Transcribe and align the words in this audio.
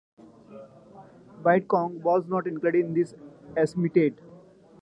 Viet 1.45 1.67
Cong 1.67 2.01
were 2.01 2.23
not 2.23 2.47
included 2.47 2.85
in 2.87 2.93
these 2.95 3.13
estimates. 3.55 4.19